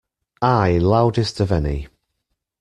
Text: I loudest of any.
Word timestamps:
I 0.41 0.79
loudest 0.79 1.39
of 1.41 1.51
any. 1.51 1.87